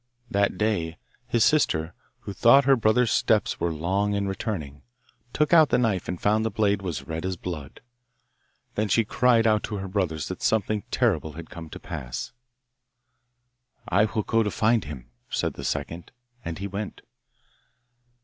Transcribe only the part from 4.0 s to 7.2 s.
in returning, took out the knife and found the blade was